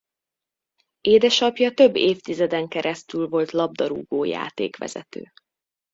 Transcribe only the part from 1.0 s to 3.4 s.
Édesapja több évtizeden keresztül